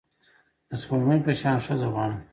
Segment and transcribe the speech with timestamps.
[0.69, 2.19] د سپوږمۍ په شان ښځه غواړم